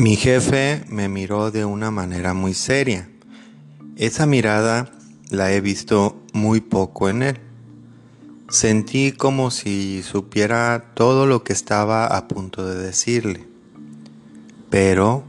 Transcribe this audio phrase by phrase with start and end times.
[0.00, 3.10] Mi jefe me miró de una manera muy seria.
[3.96, 4.90] Esa mirada
[5.28, 7.36] la he visto muy poco en él.
[8.48, 13.46] Sentí como si supiera todo lo que estaba a punto de decirle.
[14.70, 15.22] Pero,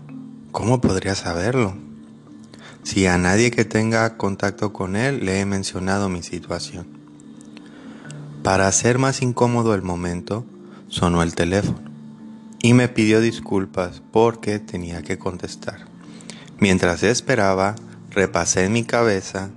[0.53, 1.75] ¿cómo podría saberlo?
[2.83, 6.87] Si a nadie que tenga contacto con él le he mencionado mi situación.
[8.41, 10.45] Para hacer más incómodo el momento,
[10.87, 11.90] sonó el teléfono
[12.61, 15.85] y me pidió disculpas porque tenía que contestar.
[16.59, 17.75] Mientras esperaba,
[18.11, 19.49] repasé en mi cabeza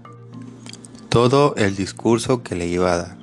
[1.11, 3.19] todo el discurso que le iba a dar,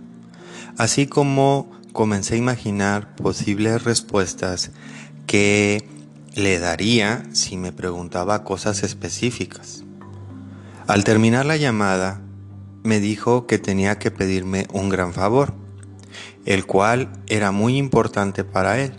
[0.78, 4.72] así como comencé a imaginar posibles respuestas
[5.26, 5.88] que
[6.36, 9.84] le daría si me preguntaba cosas específicas.
[10.88, 12.22] Al terminar la llamada,
[12.84, 15.54] me dijo que tenía que pedirme un gran favor,
[16.46, 18.94] el cual era muy importante para él,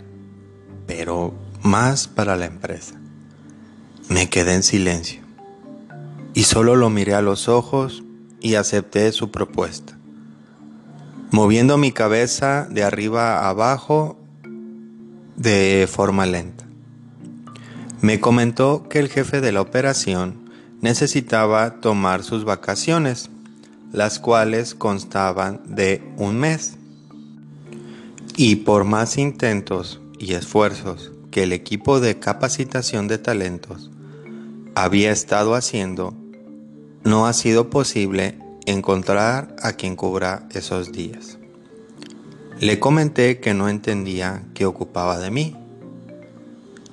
[0.85, 2.95] pero más para la empresa.
[4.09, 5.21] Me quedé en silencio
[6.33, 8.03] y solo lo miré a los ojos
[8.41, 9.97] y acepté su propuesta.
[11.31, 14.19] Moviendo mi cabeza de arriba a abajo
[15.35, 16.65] de forma lenta.
[18.01, 20.49] Me comentó que el jefe de la operación
[20.81, 23.29] necesitaba tomar sus vacaciones,
[23.93, 26.75] las cuales constaban de un mes.
[28.35, 33.91] Y por más intentos y esfuerzos que el equipo de capacitación de talentos
[34.75, 36.15] había estado haciendo,
[37.03, 41.37] no ha sido posible encontrar a quien cubra esos días.
[42.59, 45.55] Le comenté que no entendía qué ocupaba de mí,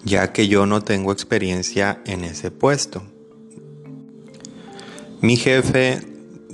[0.05, 3.03] ya que yo no tengo experiencia en ese puesto
[5.23, 6.01] mi jefe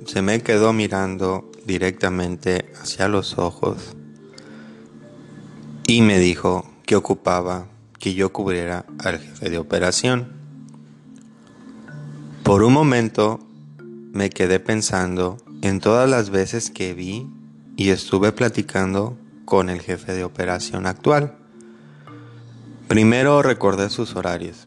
[0.07, 3.96] se me quedó mirando directamente hacia los ojos
[5.87, 10.33] y me dijo que ocupaba que yo cubriera al jefe de operación.
[12.43, 13.41] Por un momento
[14.13, 17.29] me quedé pensando en todas las veces que vi
[17.77, 21.37] y estuve platicando con el jefe de operación actual.
[22.89, 24.67] Primero recordé sus horarios.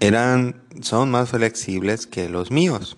[0.00, 2.96] Eran son más flexibles que los míos,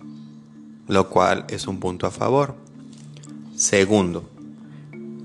[0.87, 2.55] lo cual es un punto a favor.
[3.55, 4.29] Segundo,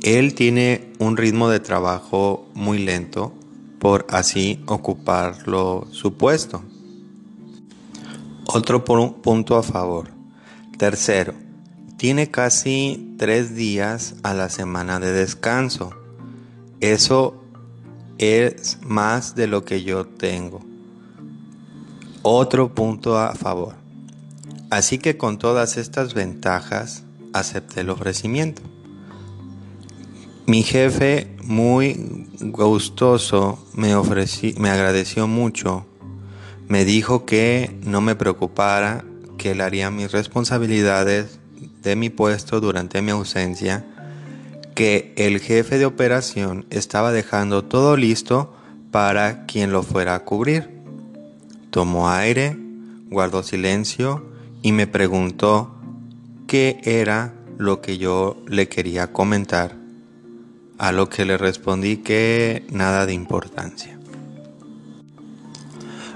[0.02, 3.34] él tiene un ritmo de trabajo muy lento
[3.78, 6.62] por así ocuparlo su puesto.
[8.46, 10.10] Otro punto a favor.
[10.78, 11.34] Tercero,
[11.96, 15.90] tiene casi tres días a la semana de descanso.
[16.80, 17.44] Eso
[18.18, 20.60] es más de lo que yo tengo.
[22.22, 23.74] Otro punto a favor.
[24.70, 27.02] Así que con todas estas ventajas
[27.32, 28.62] acepté el ofrecimiento.
[30.50, 33.94] Mi jefe, muy gustoso, me,
[34.58, 35.86] me agradeció mucho.
[36.66, 39.04] Me dijo que no me preocupara,
[39.38, 41.38] que él haría mis responsabilidades
[41.84, 43.86] de mi puesto durante mi ausencia,
[44.74, 48.52] que el jefe de operación estaba dejando todo listo
[48.90, 50.68] para quien lo fuera a cubrir.
[51.70, 52.56] Tomó aire,
[53.08, 54.26] guardó silencio
[54.62, 55.76] y me preguntó
[56.48, 59.79] qué era lo que yo le quería comentar,
[60.80, 63.98] a lo que le respondí que nada de importancia.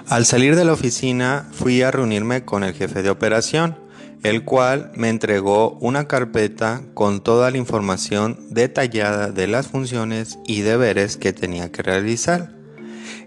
[0.09, 3.77] Al salir de la oficina fui a reunirme con el jefe de operación,
[4.23, 10.63] el cual me entregó una carpeta con toda la información detallada de las funciones y
[10.63, 12.51] deberes que tenía que realizar.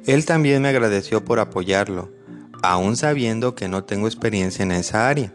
[0.07, 2.09] Él también me agradeció por apoyarlo
[2.63, 5.31] aún sabiendo que no tengo experiencia en esa área,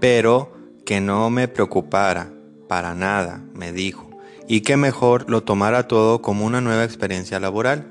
[0.00, 0.52] pero
[0.84, 2.30] que no me preocupara
[2.68, 4.03] para nada, me dijo,
[4.48, 7.86] y que mejor lo tomara todo como una nueva experiencia laboral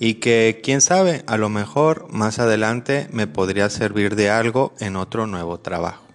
[0.00, 4.96] y que, quién sabe, a lo mejor más adelante me podría servir de algo en
[4.96, 6.07] otro nuevo trabajo.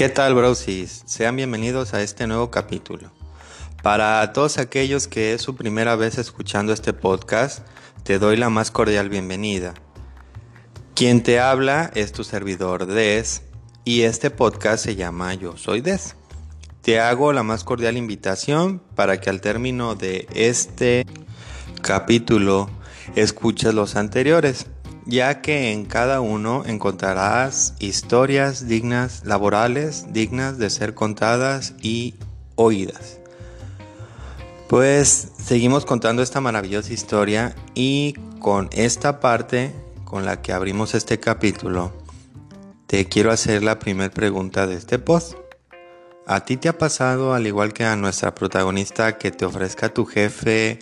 [0.00, 1.02] ¿Qué tal, brosis?
[1.04, 3.12] Sean bienvenidos a este nuevo capítulo.
[3.82, 7.66] Para todos aquellos que es su primera vez escuchando este podcast,
[8.02, 9.74] te doy la más cordial bienvenida.
[10.94, 13.42] Quien te habla es tu servidor Des
[13.84, 16.16] y este podcast se llama Yo Soy Des.
[16.80, 21.04] Te hago la más cordial invitación para que al término de este
[21.82, 22.70] capítulo
[23.16, 24.66] escuches los anteriores
[25.10, 32.14] ya que en cada uno encontrarás historias dignas, laborales, dignas de ser contadas y
[32.54, 33.18] oídas.
[34.68, 39.74] Pues seguimos contando esta maravillosa historia y con esta parte
[40.04, 41.92] con la que abrimos este capítulo,
[42.86, 45.34] te quiero hacer la primera pregunta de este post.
[46.26, 50.06] ¿A ti te ha pasado, al igual que a nuestra protagonista, que te ofrezca tu
[50.06, 50.78] jefe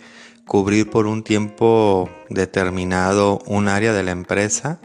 [0.49, 4.79] cubrir por un tiempo determinado un área de la empresa?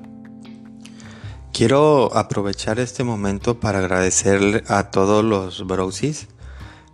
[1.54, 6.28] Quiero aprovechar este momento para agradecer a todos los brosis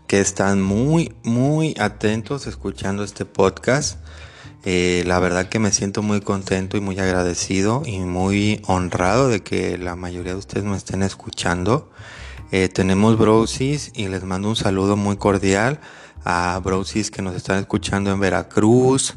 [0.07, 3.99] que están muy, muy atentos escuchando este podcast.
[4.65, 9.43] Eh, la verdad que me siento muy contento y muy agradecido y muy honrado de
[9.43, 11.91] que la mayoría de ustedes me estén escuchando.
[12.51, 15.79] Eh, tenemos brosis y les mando un saludo muy cordial
[16.25, 19.13] a brosis que nos están escuchando en Veracruz,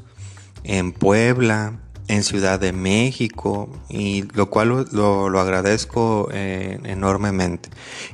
[0.64, 7.70] en Puebla, en Ciudad de México y lo cual lo, agradezco eh, enormemente.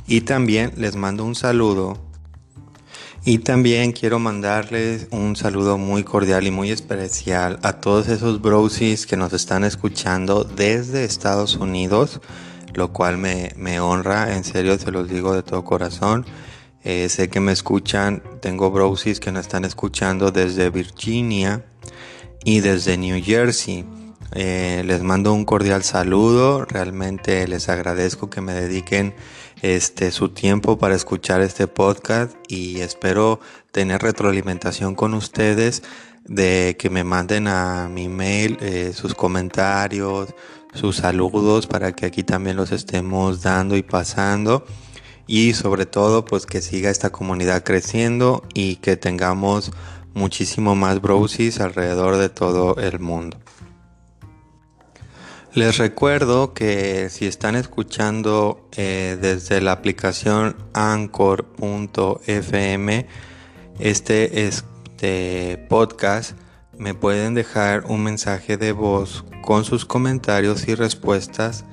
[0.07, 1.99] Y también les mando un saludo
[3.25, 9.07] y también quiero mandarles un saludo muy cordial y muy especial a todos esos brosis
[9.07, 12.21] que nos están escuchando desde Estados Unidos,
[12.75, 16.27] lo cual me, honra, en serio se los digo de todo corazón.
[16.85, 21.65] Eh, sé que me escuchan, tengo brosis que nos están escuchando desde Virginia
[22.45, 23.85] y desde New Jersey.
[24.33, 29.15] Eh, les mando un cordial saludo, realmente les agradezco que me dediquen
[29.63, 33.41] este, su tiempo para escuchar este podcast y espero
[33.73, 35.83] tener retroalimentación con ustedes
[36.25, 40.35] de que me manden a mi mail eh, sus comentarios,
[40.75, 44.67] sus saludos para que aquí también los estemos dando y pasando
[45.27, 49.73] y sobre todo pues que siga esta comunidad creciendo y que tengamos
[50.17, 53.37] muchísimo más brosis alrededor de todo el mundo.
[55.53, 61.47] Les recuerdo que si están escuchando eh, desde la aplicación anchor.fm
[63.79, 66.33] este, este podcast,
[66.77, 71.65] me pueden dejar un mensaje de voz con sus comentarios y respuestas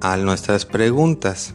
[0.00, 1.54] a nuestras preguntas.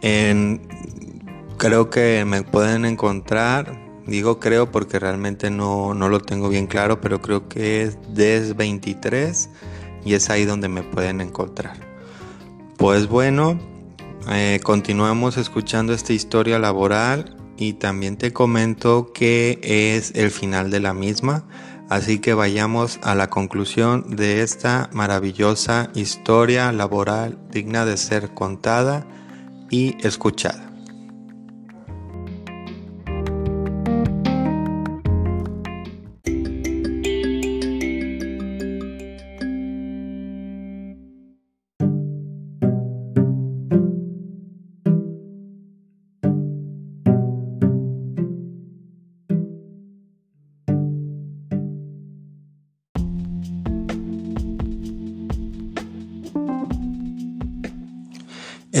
[0.00, 7.00] creo que me pueden encontrar, digo creo porque realmente no, no lo tengo bien claro,
[7.00, 9.48] pero creo que es DES23
[10.04, 11.76] y es ahí donde me pueden encontrar.
[12.76, 13.58] Pues bueno,
[14.30, 20.80] eh, continuamos escuchando esta historia laboral y también te comento que es el final de
[20.80, 21.44] la misma,
[21.88, 29.06] así que vayamos a la conclusión de esta maravillosa historia laboral digna de ser contada
[29.70, 30.67] y escuchada.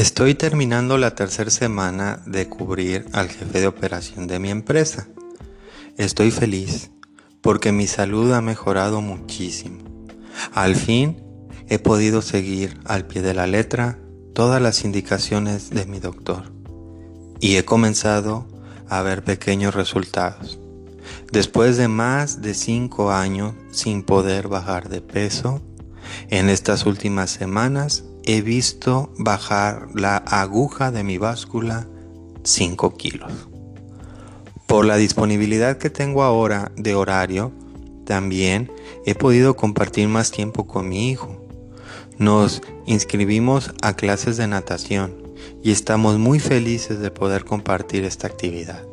[0.08, 5.06] Estoy terminando la tercera semana de cubrir al jefe de operación de mi empresa.
[5.98, 6.90] Estoy feliz
[7.42, 9.82] porque mi salud ha mejorado muchísimo.
[10.54, 11.22] Al fin
[11.68, 13.98] he podido seguir al pie de la letra
[14.32, 16.50] todas las indicaciones de mi doctor
[17.38, 18.48] y he comenzado
[18.88, 20.58] a ver pequeños resultados.
[21.30, 25.60] Después de más de cinco años sin poder bajar de peso,
[26.30, 31.86] en estas últimas semanas he visto bajar la aguja de mi báscula
[32.44, 33.32] 5 kilos.
[34.66, 37.52] Por la disponibilidad que tengo ahora de horario,
[38.04, 38.70] también
[39.06, 41.42] he podido compartir más tiempo con mi hijo.
[42.18, 45.14] Nos inscribimos a clases de natación
[45.62, 48.84] y estamos muy felices de poder compartir esta actividad.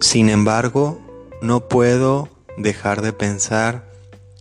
[0.00, 0.98] Sin embargo,
[1.42, 3.92] no puedo dejar de pensar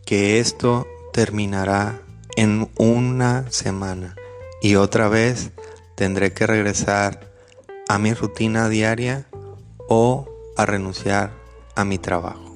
[0.05, 2.01] que esto terminará
[2.35, 4.15] en una semana
[4.61, 5.51] y otra vez
[5.95, 7.31] tendré que regresar
[7.87, 9.27] a mi rutina diaria
[9.87, 10.27] o
[10.57, 11.31] a renunciar
[11.75, 12.55] a mi trabajo.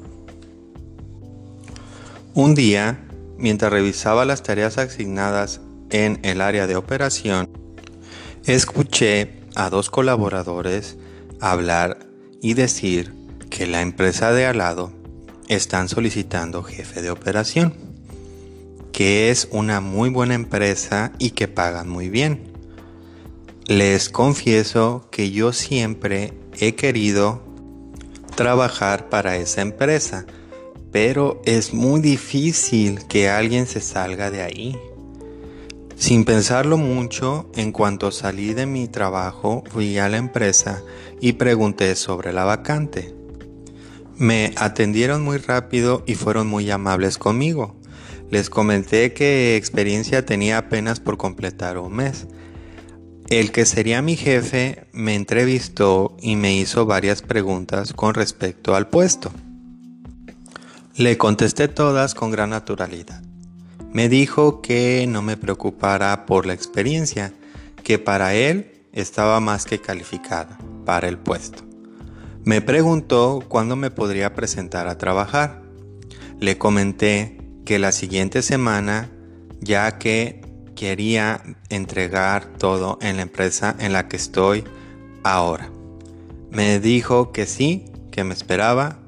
[2.34, 3.00] Un día,
[3.38, 7.50] mientras revisaba las tareas asignadas en el área de operación,
[8.46, 10.98] escuché a dos colaboradores
[11.40, 12.00] hablar
[12.42, 13.14] y decir
[13.50, 14.92] que la empresa de al lado
[15.48, 17.87] están solicitando jefe de operación,
[18.92, 22.52] que es una muy buena empresa y que pagan muy bien.
[23.68, 27.44] Les confieso que yo siempre he querido
[28.36, 30.26] trabajar para esa empresa,
[30.92, 34.78] pero es muy difícil que alguien se salga de ahí.
[35.98, 40.84] Sin pensarlo mucho, en cuanto salí de mi trabajo, fui a la empresa
[41.20, 43.16] y pregunté sobre la vacante.
[44.16, 47.76] Me atendieron muy rápido y fueron muy amables conmigo.
[48.30, 52.28] Les comenté que experiencia tenía apenas por completar un mes
[53.30, 58.88] el que sería mi jefe me entrevistó y me hizo varias preguntas con respecto al
[58.88, 59.32] puesto.
[60.96, 63.22] Le contesté todas con gran naturalidad.
[63.92, 67.34] Me dijo que no me preocupara por la experiencia,
[67.84, 71.66] que para él estaba más que calificada para el puesto.
[72.46, 75.64] Me preguntó cuándo me podría presentar a trabajar.
[76.40, 77.37] Le comenté
[77.68, 79.10] que la siguiente semana,
[79.60, 80.40] ya que
[80.74, 84.64] quería entregar todo en la empresa en la que estoy
[85.24, 85.70] ahora.
[86.50, 89.00] Me dijo que sí, que me esperaba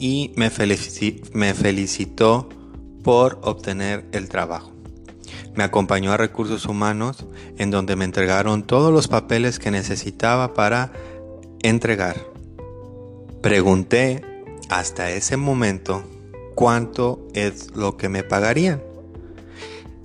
[0.00, 2.48] y me, felicitó
[3.04, 4.72] por obtener el trabajo.
[5.54, 7.24] Me acompañó a recursos humanos
[7.56, 10.92] en donde me entregaron todos los papeles que necesitaba para
[11.62, 12.16] entregar.
[13.42, 14.24] Pregunté
[14.70, 16.02] hasta ese momento
[16.54, 18.82] cuánto es lo que me pagarían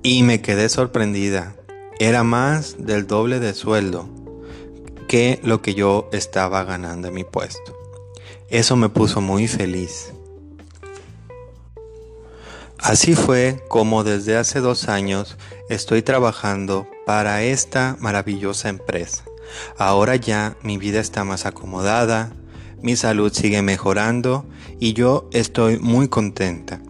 [0.02, 1.56] y me quedé sorprendida.
[1.98, 4.08] Era más del doble de sueldo
[5.08, 7.76] que lo que yo estaba ganando en mi puesto.
[8.48, 10.12] Eso me puso muy feliz.
[12.78, 15.36] Así fue como desde hace dos años
[15.68, 19.24] estoy trabajando para esta maravillosa empresa.
[19.76, 22.32] Ahora ya mi vida está más acomodada,
[22.82, 24.46] mi salud sigue mejorando
[24.80, 26.80] y yo estoy muy contenta.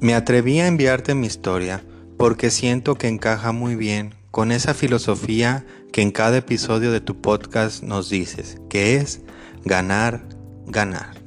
[0.00, 1.84] Me atreví a enviarte mi historia
[2.16, 7.20] porque siento que encaja muy bien con esa filosofía que en cada episodio de tu
[7.20, 9.20] podcast nos dices, que es
[9.64, 10.26] ganar,
[10.66, 11.21] ganar.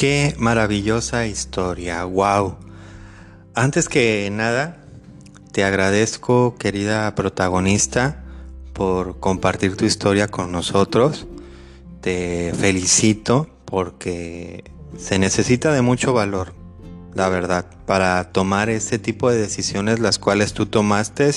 [0.00, 2.56] Qué maravillosa historia, wow.
[3.54, 4.78] Antes que nada,
[5.52, 8.24] te agradezco, querida protagonista,
[8.72, 11.26] por compartir tu historia con nosotros.
[12.00, 14.64] Te felicito porque
[14.96, 16.54] se necesita de mucho valor,
[17.12, 21.30] la verdad, para tomar ese tipo de decisiones las cuales tú tomaste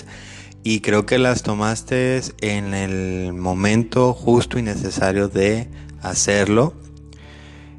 [0.64, 5.68] y creo que las tomaste en el momento justo y necesario de
[6.02, 6.74] hacerlo.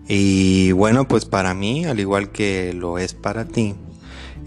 [0.06, 3.74] Y bueno, pues para mí, al igual que lo es para ti,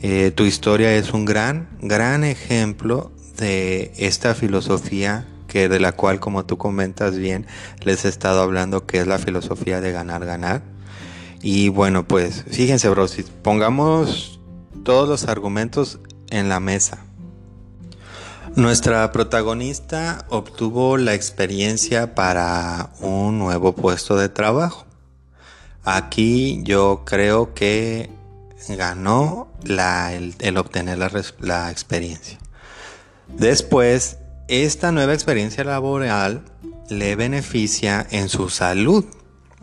[0.01, 6.19] eh, tu historia es un gran, gran ejemplo de esta filosofía que de la cual,
[6.19, 7.47] como tú comentas bien,
[7.81, 10.61] les he estado hablando, que es la filosofía de ganar, ganar.
[11.41, 14.39] Y bueno, pues fíjense, bro, si pongamos
[14.83, 15.99] todos los argumentos
[16.29, 16.99] en la mesa.
[18.55, 24.86] Nuestra protagonista obtuvo la experiencia para un nuevo puesto de trabajo.
[25.89, 28.09] Aquí yo creo que
[28.67, 32.37] ganó el, obtener la, experiencia.
[33.29, 34.17] Después,
[34.49, 36.43] esta nueva experiencia laboral
[36.89, 39.05] le beneficia en su salud.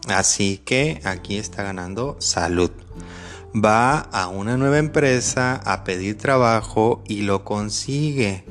[0.09, 2.71] Así que aquí está ganando salud.
[3.55, 8.47] Va a una nueva empresa a pedir trabajo y lo consigue.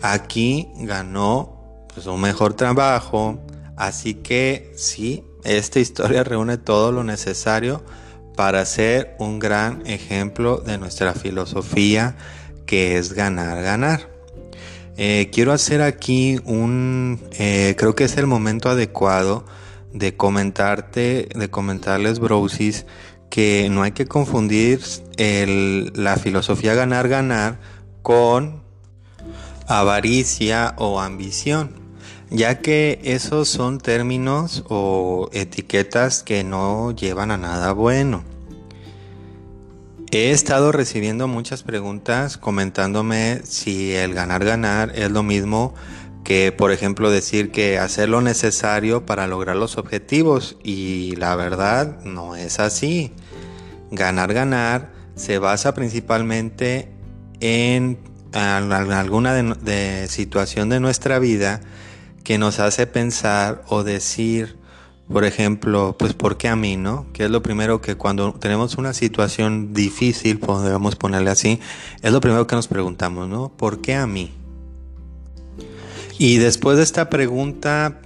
[0.00, 3.40] Aquí ganó pues, un mejor trabajo.
[3.76, 7.82] Así que sí, esta historia reúne todo lo necesario
[8.36, 12.16] para ser un gran ejemplo de nuestra filosofía
[12.66, 14.10] que es ganar, ganar.
[14.98, 19.44] Eh, quiero hacer aquí un, eh, creo que es el momento adecuado
[19.92, 22.86] de comentarte, de comentarles, Brosis,
[23.30, 24.80] que no hay que confundir
[25.16, 27.58] la filosofía ganar-ganar
[28.02, 28.62] con
[29.66, 31.85] avaricia o ambición,
[32.30, 38.24] ya que esos son términos o etiquetas que no llevan a nada bueno.
[40.10, 45.74] He estado recibiendo muchas preguntas comentándome si el ganar-ganar es lo mismo
[46.24, 52.00] que, por ejemplo, decir que hacer lo necesario para lograr los objetivos y la verdad
[52.04, 53.12] no es así.
[53.90, 56.92] Ganar-ganar se basa principalmente
[57.40, 57.98] en
[58.32, 59.56] alguna
[60.08, 61.60] situación de nuestra vida
[62.26, 64.56] que nos hace pensar o decir,
[65.08, 67.06] por ejemplo, pues ¿por qué a mí, no?
[67.12, 71.60] Que es lo primero que cuando tenemos una situación difícil, podemos ponerle así,
[72.02, 73.52] es lo primero que nos preguntamos, ¿no?
[73.56, 74.32] ¿Por qué a mí?
[76.18, 78.00] Y después de esta pregunta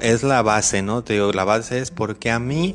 [0.00, 1.04] es la base, ¿no?
[1.04, 2.74] Te digo, la base es ¿por qué a mí?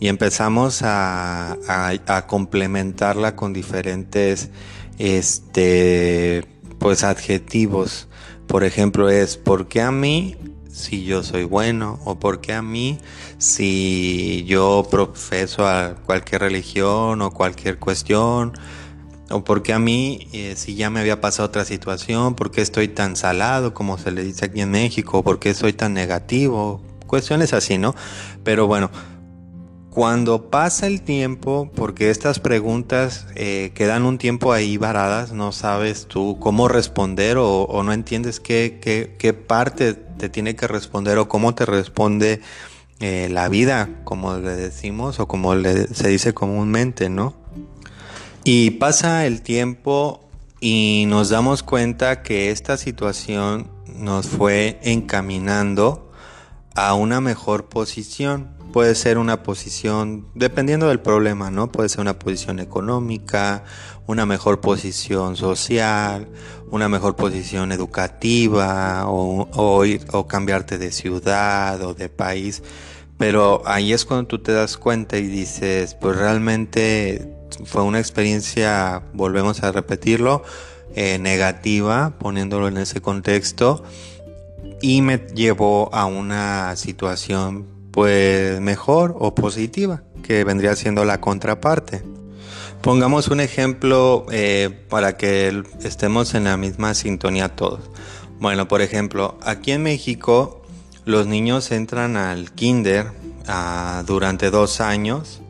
[0.00, 4.50] Y empezamos a, a complementarla con diferentes,
[4.98, 6.44] este,
[6.80, 8.08] pues adjetivos.
[8.46, 10.36] Por ejemplo, es ¿por qué a mí?
[10.74, 12.98] si yo soy bueno o por qué a mí
[13.38, 18.52] si yo profeso a cualquier religión o cualquier cuestión
[19.30, 22.60] o por qué a mí eh, si ya me había pasado otra situación, por qué
[22.60, 26.82] estoy tan salado como se le dice aquí en México, por qué soy tan negativo,
[27.06, 27.94] cuestiones así, ¿no?
[28.42, 28.90] Pero bueno,
[29.94, 36.06] cuando pasa el tiempo, porque estas preguntas eh, quedan un tiempo ahí varadas, no sabes
[36.06, 41.64] tú cómo responder o, no entiendes qué, parte te tiene que responder o cómo te
[41.64, 42.40] responde
[42.98, 47.32] eh, la vida, como le decimos o como se dice comúnmente, ¿no?
[48.42, 50.28] Y pasa el tiempo
[50.58, 56.10] y nos damos cuenta que esta situación nos fue encaminando
[56.74, 61.70] a una mejor posición puede ser una posición, dependiendo del problema, ¿no?
[61.70, 63.62] Puede ser una posición económica,
[64.08, 66.26] una mejor posición social,
[66.72, 72.64] una mejor posición educativa o, o, cambiarte de ciudad o de país.
[73.16, 77.32] Pero ahí es cuando tú te das cuenta y dices, pues realmente
[77.66, 80.42] fue una experiencia, volvemos a repetirlo,
[80.96, 83.84] eh, negativa, poniéndolo en ese contexto,
[84.82, 92.02] y me llevó a una situación pues mejor o positiva, que vendría siendo la contraparte.
[92.82, 97.88] Pongamos un ejemplo eh, para que estemos en la misma sintonía todos.
[98.40, 100.60] Bueno, por ejemplo, aquí en México
[101.04, 103.12] los niños entran al kinder
[103.46, 105.40] ah, durante dos años.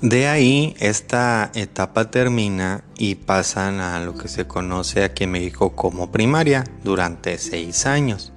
[0.00, 5.76] De ahí esta etapa termina y pasan a lo que se conoce aquí en México
[5.76, 8.33] como primaria durante seis años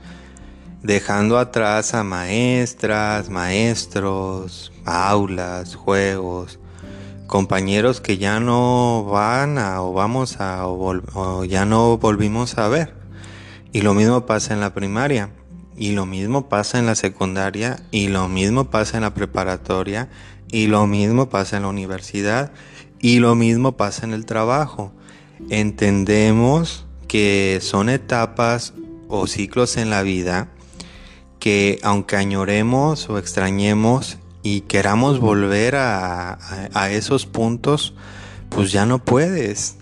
[0.84, 6.60] dejando atrás a maestras, maestros, aulas, juegos,
[7.28, 12.94] compañeros que ya no van a o vamos a o, ya no volvimos a ver.
[13.74, 15.30] Y lo mismo pasa en la primaria,
[15.76, 20.10] y lo mismo pasa en la secundaria, y lo mismo pasa en la preparatoria,
[20.52, 22.52] y lo mismo pasa en la universidad,
[23.00, 24.94] y lo mismo pasa en el trabajo.
[25.50, 28.74] Entendemos que son etapas
[29.10, 30.50] o ciclos en la vida
[31.40, 36.38] que aunque añoremos o extrañemos y queramos volver a,
[36.92, 37.94] esos puntos,
[38.50, 39.78] pues ya no puedes.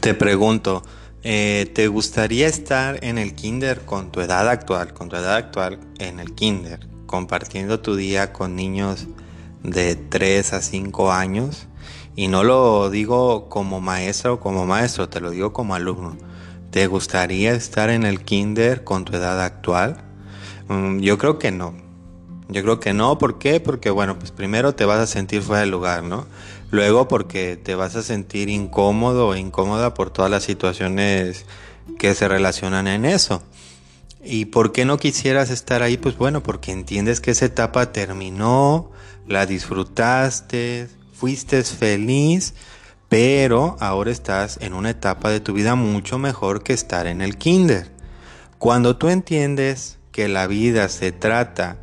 [0.00, 0.82] Te pregunto,
[1.22, 5.80] eh, ¿te gustaría estar en el kinder con tu edad actual, con tu edad actual
[5.98, 9.06] en el kinder, compartiendo tu día con niños
[9.62, 11.66] de 3 a 5 años?
[12.14, 16.16] Y no lo digo como maestro o como maestro, te lo digo como alumno.
[16.72, 20.02] ¿Te gustaría estar en el kinder con tu edad actual?
[20.68, 21.74] Mm, yo creo que no.
[22.48, 23.60] Yo creo que no, ¿por qué?
[23.60, 26.26] Porque bueno, pues primero te vas a sentir fuera de lugar, ¿no?
[26.70, 31.44] Luego porque te vas a sentir incómodo o incómoda por todas las situaciones
[31.98, 33.42] que se relacionan en eso.
[34.24, 35.98] ¿Y por qué no quisieras estar ahí?
[35.98, 38.90] Pues bueno, porque entiendes que esa etapa terminó,
[39.28, 42.54] la disfrutaste, fuiste feliz,
[43.12, 47.36] pero ahora estás en una etapa de tu vida mucho mejor que estar en el
[47.36, 47.90] kinder.
[48.56, 51.76] Cuando tú entiendes que la vida se trata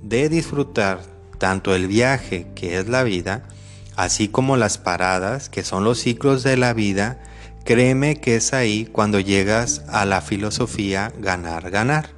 [0.00, 1.00] de disfrutar
[1.38, 3.48] tanto el viaje que es la vida,
[3.96, 7.20] así como las paradas que son los ciclos de la vida,
[7.64, 12.10] créeme que es ahí cuando llegas a la filosofía ganar, ganar.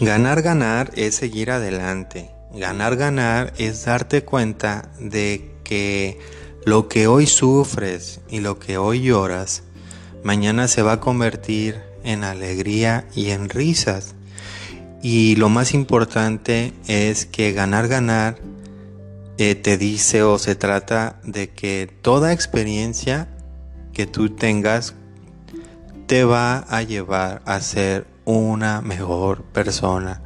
[0.00, 2.32] Ganar, ganar es seguir adelante.
[2.52, 6.18] Ganar, ganar es darte cuenta de que
[6.64, 9.62] lo que hoy sufres y lo que hoy lloras,
[10.22, 14.14] mañana se va a convertir en alegría y en risas.
[15.02, 18.38] Y lo más importante es que ganar, ganar
[19.38, 23.28] eh, te dice o se trata de que toda experiencia
[23.92, 24.94] que tú tengas
[26.06, 30.22] te va a llevar a ser una mejor persona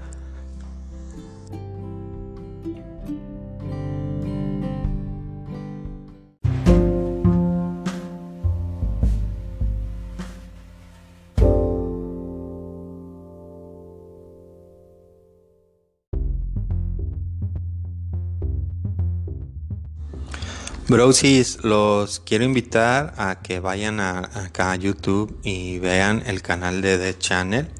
[20.92, 26.83] Brosis, los quiero invitar a que vayan a, acá a YouTube y vean el canal
[26.83, 27.70] de The Channel.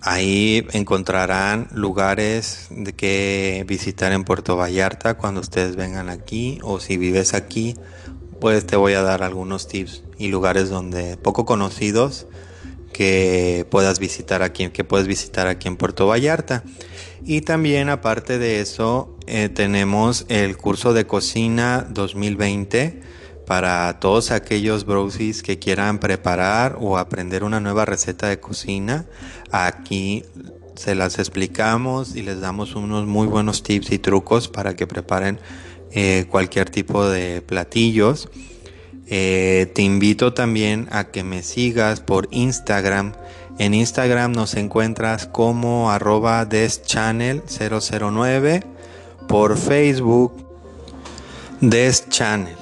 [0.00, 6.96] Ahí encontrarán lugares de que visitar en Puerto Vallarta cuando ustedes vengan aquí o si
[6.96, 7.76] vives aquí,
[8.40, 12.26] pues te voy a dar algunos tips y lugares donde poco conocidos
[12.96, 16.64] que puedas visitar aquí, que puedes visitar aquí en Puerto Vallarta.
[17.26, 23.02] Y también aparte de eso, eh, tenemos el curso de cocina 2020
[23.46, 29.04] para todos aquellos brosis que quieran preparar o aprender una nueva receta de cocina.
[29.50, 30.24] Aquí
[30.74, 35.38] se las explicamos y les damos unos muy buenos tips y trucos para que preparen
[35.92, 38.30] eh, cualquier tipo de platillos.
[39.08, 43.12] Eh, te invito también a que me sigas por Instagram.
[43.58, 48.64] En Instagram nos encuentras como arroba deschannel009.
[49.28, 50.32] Por Facebook,
[51.60, 52.56] deschannel.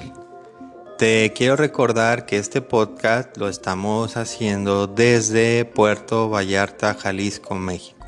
[0.97, 7.99] Te quiero recordar que este podcast lo estamos haciendo desde Puerto Vallarta, Jalisco, México.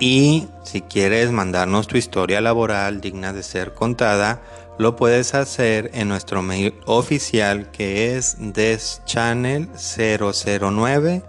[0.00, 4.42] Y si quieres mandarnos tu historia laboral digna de ser contada,
[4.78, 11.22] lo puedes hacer en nuestro mail oficial que es deschannel009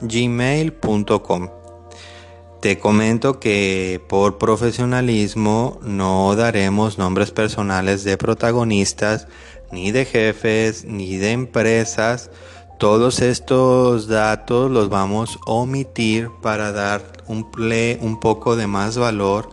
[0.00, 1.48] gmail.com.
[2.60, 9.26] Te comento que por profesionalismo no daremos nombres personales de protagonistas,
[9.72, 12.30] ni de jefes, ni de empresas.
[12.78, 17.50] Todos estos datos los vamos a omitir para dar un,
[18.00, 19.50] un poco de más valor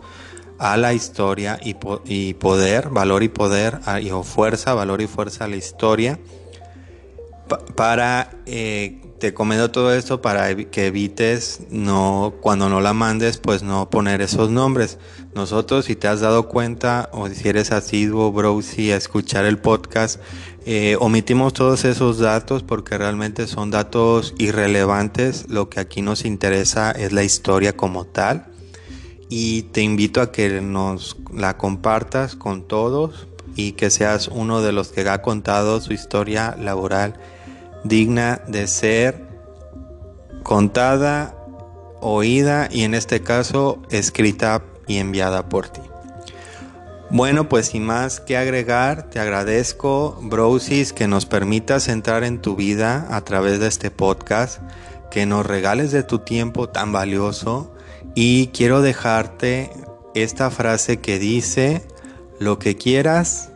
[0.60, 5.48] a la historia y, poder, valor y poder, y, o fuerza, valor y fuerza a
[5.48, 6.20] la historia.
[7.74, 13.62] para, eh, te comento todo esto para que evites, no, cuando no la mandes, pues
[13.62, 14.98] no poner esos nombres.
[15.34, 19.58] Nosotros, si te has dado cuenta, o si eres asiduo, bro, si a escuchar el
[19.58, 20.20] podcast,
[20.66, 25.46] eh, omitimos todos esos datos porque realmente son datos irrelevantes.
[25.48, 28.49] Lo que aquí nos interesa es la historia como tal
[29.30, 34.72] y te invito a que nos la compartas con todos y que seas uno de
[34.72, 37.14] los que ha contado su historia laboral
[37.84, 39.24] digna de ser
[40.42, 41.36] contada,
[42.00, 45.80] oída y en este caso escrita y enviada por ti.
[47.10, 52.56] Bueno, pues sin más que agregar, te agradezco, Brosis, que nos permitas entrar en tu
[52.56, 54.60] vida a través de este podcast,
[55.10, 57.72] que nos regales de tu tiempo tan valioso
[58.14, 59.70] y quiero dejarte
[60.14, 61.86] esta frase que dice,
[62.38, 63.50] lo que quieras,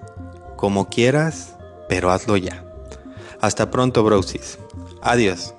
[0.57, 1.55] como quieras,
[1.89, 2.65] pero hazlo ya.
[3.41, 4.59] Hasta pronto, Brosis.
[5.03, 5.55] Adiós.